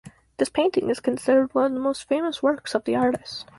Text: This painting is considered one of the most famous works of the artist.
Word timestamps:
This 0.37 0.49
painting 0.49 0.89
is 0.89 0.99
considered 0.99 1.53
one 1.53 1.65
of 1.65 1.73
the 1.73 1.79
most 1.79 2.07
famous 2.09 2.41
works 2.41 2.73
of 2.73 2.85
the 2.85 2.95
artist. 2.95 3.45